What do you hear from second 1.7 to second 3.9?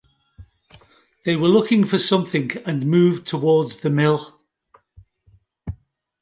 for something, and moved towards